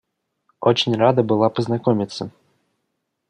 [0.61, 2.31] Очень рада была познакомиться.